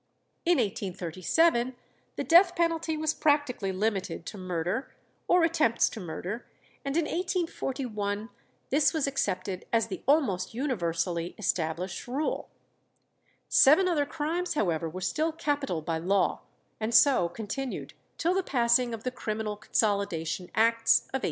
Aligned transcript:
In 0.45 0.57
1837 0.57 1.75
the 2.15 2.23
death 2.23 2.55
penalty 2.55 2.97
was 2.97 3.13
practically 3.13 3.71
limited 3.71 4.25
to 4.25 4.37
murder 4.39 4.91
or 5.27 5.43
attempts 5.43 5.89
to 5.89 5.99
murder, 5.99 6.47
and 6.83 6.97
in 6.97 7.03
1841 7.05 8.29
this 8.71 8.93
was 8.93 9.05
accepted 9.05 9.65
as 9.71 9.89
the 9.89 10.01
almost 10.07 10.55
universally 10.55 11.35
established 11.37 12.07
rule. 12.07 12.49
Seven 13.47 13.87
other 13.87 14.07
crimes, 14.07 14.55
however, 14.55 14.89
were 14.89 15.01
still 15.01 15.31
capital 15.31 15.83
by 15.83 15.99
law, 15.99 16.41
and 16.79 16.95
so 16.95 17.29
continued 17.29 17.93
till 18.17 18.33
the 18.33 18.41
passing 18.41 18.95
of 18.95 19.03
the 19.03 19.11
Criminal 19.11 19.55
Consolidation 19.55 20.47
Acts 20.55 21.01
of 21.09 21.19
1861. 21.19 21.19